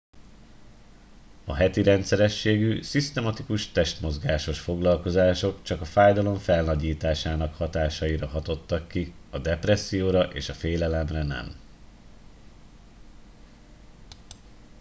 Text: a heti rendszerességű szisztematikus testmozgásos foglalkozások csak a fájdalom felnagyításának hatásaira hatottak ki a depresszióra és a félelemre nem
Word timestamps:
a 1.45 1.53
heti 1.55 1.83
rendszerességű 1.83 2.81
szisztematikus 2.81 3.71
testmozgásos 3.71 4.59
foglalkozások 4.59 5.63
csak 5.63 5.81
a 5.81 5.85
fájdalom 5.85 6.37
felnagyításának 6.37 7.53
hatásaira 7.55 8.27
hatottak 8.27 8.87
ki 8.87 9.13
a 9.29 9.37
depresszióra 9.39 10.23
és 10.33 10.49
a 10.49 10.53
félelemre 10.53 11.23
nem 11.23 11.55